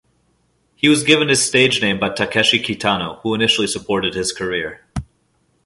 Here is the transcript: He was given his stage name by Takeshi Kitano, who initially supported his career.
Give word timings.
He 0.75 0.89
was 0.89 1.03
given 1.03 1.29
his 1.29 1.45
stage 1.45 1.79
name 1.79 1.99
by 1.99 2.09
Takeshi 2.09 2.57
Kitano, 2.57 3.21
who 3.21 3.35
initially 3.35 3.67
supported 3.67 4.15
his 4.15 4.33
career. 4.33 4.81